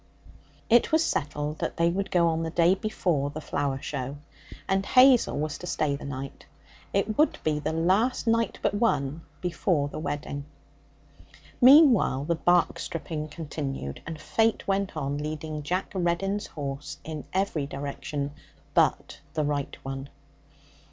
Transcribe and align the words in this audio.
It 0.67 0.91
was 0.91 1.03
settled 1.03 1.59
that 1.59 1.77
they 1.77 1.91
were 1.91 2.01
to 2.01 2.09
go 2.09 2.29
on 2.29 2.41
the 2.41 2.49
day 2.49 2.73
before 2.73 3.29
the 3.29 3.39
flower 3.39 3.79
show, 3.83 4.17
and 4.67 4.83
Hazel 4.83 5.37
was 5.37 5.59
to 5.59 5.67
stay 5.67 5.95
the 5.95 6.05
night. 6.05 6.47
It 6.91 7.19
would 7.19 7.37
be 7.43 7.59
the 7.59 7.71
last 7.71 8.25
night 8.25 8.57
but 8.63 8.73
one 8.73 9.21
before 9.41 9.89
the 9.89 9.99
wedding. 9.99 10.45
Meanwhile, 11.61 12.25
the 12.25 12.33
bark 12.33 12.79
stripping 12.79 13.27
continued, 13.27 14.01
and 14.07 14.19
fate 14.19 14.67
went 14.67 14.97
on 14.97 15.19
leading 15.19 15.61
Jack 15.61 15.91
Reddin's 15.93 16.47
horse 16.47 16.97
in 17.03 17.23
every 17.31 17.67
direction 17.67 18.31
but 18.73 19.19
the 19.35 19.43
right 19.43 19.77
one. 19.83 20.09